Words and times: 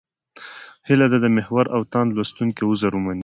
هیله 0.87 1.07
ده 1.11 1.17
د 1.23 1.27
محور 1.37 1.65
او 1.75 1.81
تاند 1.91 2.09
لوستونکي 2.17 2.61
عذر 2.69 2.91
ومني. 2.95 3.19